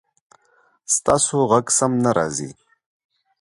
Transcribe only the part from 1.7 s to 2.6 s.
سم نه راځي